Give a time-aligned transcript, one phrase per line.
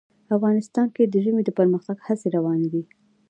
[0.35, 2.83] افغانستان کې د ژمی د پرمختګ هڅې روانې دي.